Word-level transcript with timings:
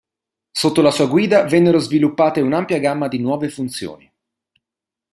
Sotto 0.49 0.81
la 0.81 0.89
sua 0.89 1.05
guida 1.05 1.43
vennero 1.43 1.77
sviluppate 1.77 2.41
un'ampia 2.41 2.79
gamma 2.79 3.07
di 3.07 3.19
nuove 3.19 3.49
funzioni. 3.49 4.11